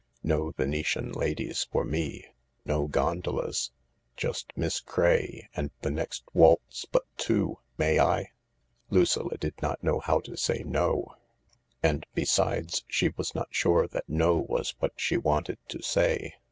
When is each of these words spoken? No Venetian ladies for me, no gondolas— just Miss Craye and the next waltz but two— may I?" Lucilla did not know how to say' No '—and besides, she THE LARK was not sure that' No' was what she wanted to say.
No 0.23 0.49
Venetian 0.49 1.11
ladies 1.11 1.67
for 1.71 1.85
me, 1.85 2.25
no 2.65 2.87
gondolas— 2.87 3.69
just 4.23 4.51
Miss 4.55 4.79
Craye 4.79 5.47
and 5.55 5.69
the 5.83 5.91
next 5.91 6.23
waltz 6.33 6.85
but 6.85 7.03
two— 7.17 7.59
may 7.77 7.99
I?" 7.99 8.31
Lucilla 8.89 9.37
did 9.37 9.61
not 9.61 9.83
know 9.83 9.99
how 9.99 10.19
to 10.21 10.35
say' 10.35 10.63
No 10.65 11.13
'—and 11.83 12.07
besides, 12.15 12.83
she 12.87 13.09
THE 13.09 13.11
LARK 13.11 13.17
was 13.19 13.35
not 13.35 13.47
sure 13.51 13.87
that' 13.89 14.05
No' 14.23 14.37
was 14.49 14.73
what 14.79 14.93
she 14.95 15.17
wanted 15.17 15.59
to 15.67 15.83
say. 15.83 16.33